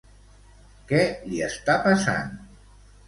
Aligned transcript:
Què 0.91 1.03
li 1.33 1.43
està 1.49 1.77
passant? 1.85 2.37